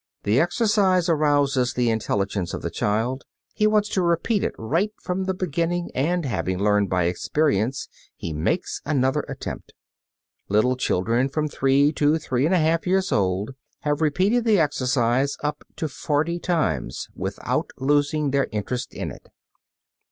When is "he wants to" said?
3.53-4.01